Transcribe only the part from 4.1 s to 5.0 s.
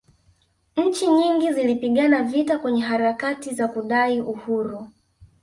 uhuru